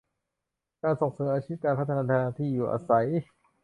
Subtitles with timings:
[0.83, 3.07] การส่งเสริมอาชีพ การพัฒนาที่อยู่อาศัย